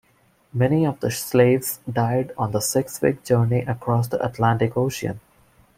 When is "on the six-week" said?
2.35-3.23